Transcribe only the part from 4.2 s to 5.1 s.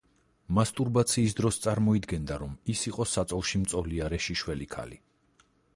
შიშველი ქალი.